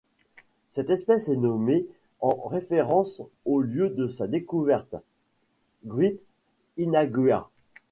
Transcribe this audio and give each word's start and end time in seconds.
Cette 0.71 0.89
espèce 0.89 1.29
est 1.29 1.35
nommée 1.35 1.85
en 2.21 2.33
référence 2.47 3.21
au 3.45 3.61
lieu 3.61 3.91
de 3.91 4.07
sa 4.07 4.25
découverte, 4.25 4.95
Great 5.85 6.17
Inagua. 6.77 7.51